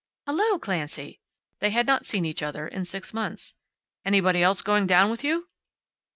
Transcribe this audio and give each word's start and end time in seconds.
"Hello, 0.25 0.57
Clancy!" 0.57 1.19
They 1.59 1.69
had 1.69 1.85
not 1.85 2.07
seen 2.07 2.25
each 2.25 2.41
other 2.41 2.67
in 2.67 2.85
six 2.85 3.13
months. 3.13 3.53
"Anybody 4.03 4.41
else 4.41 4.63
going 4.63 4.87
down 4.87 5.11
with 5.11 5.23
you?" 5.23 5.47